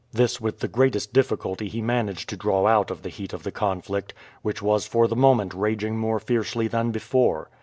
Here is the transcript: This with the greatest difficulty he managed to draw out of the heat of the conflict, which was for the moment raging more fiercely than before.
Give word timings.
This 0.11 0.41
with 0.41 0.61
the 0.61 0.67
greatest 0.67 1.13
difficulty 1.13 1.67
he 1.69 1.79
managed 1.79 2.27
to 2.29 2.35
draw 2.35 2.65
out 2.65 2.89
of 2.89 3.03
the 3.03 3.09
heat 3.09 3.33
of 3.33 3.43
the 3.43 3.51
conflict, 3.51 4.15
which 4.41 4.59
was 4.59 4.87
for 4.87 5.07
the 5.07 5.15
moment 5.15 5.53
raging 5.53 5.95
more 5.95 6.19
fiercely 6.19 6.67
than 6.67 6.89
before. 6.89 7.51